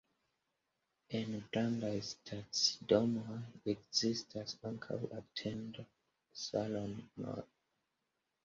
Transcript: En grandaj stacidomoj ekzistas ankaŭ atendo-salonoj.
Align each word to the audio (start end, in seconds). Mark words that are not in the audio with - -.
En 1.19 1.35
grandaj 1.41 1.91
stacidomoj 2.07 3.37
ekzistas 3.75 4.57
ankaŭ 4.71 4.99
atendo-salonoj. 5.21 7.39